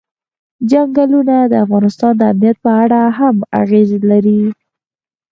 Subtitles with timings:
[0.69, 4.41] چنګلونه د افغانستان د امنیت په اړه هم اغېز لري.